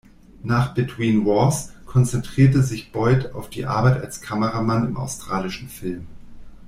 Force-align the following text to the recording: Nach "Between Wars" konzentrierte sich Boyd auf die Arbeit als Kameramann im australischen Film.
Nach 0.41 0.73
"Between 0.73 1.27
Wars" 1.27 1.73
konzentrierte 1.85 2.63
sich 2.63 2.91
Boyd 2.91 3.33
auf 3.35 3.51
die 3.51 3.67
Arbeit 3.67 4.01
als 4.01 4.19
Kameramann 4.19 4.87
im 4.87 4.97
australischen 4.97 5.69
Film. 5.69 6.07